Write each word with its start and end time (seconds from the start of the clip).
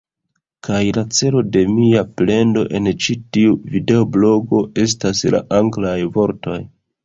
Kaj 0.67 0.77
la 0.97 1.03
celo 1.17 1.43
de 1.55 1.61
mia 1.73 2.01
plendo 2.23 2.65
en 2.79 2.91
ĉi 3.05 3.17
tiu 3.37 3.55
videoblogo 3.77 4.65
estas 4.89 5.25
la 5.37 5.47
anglaj 5.63 5.97
vortoj 6.19 6.61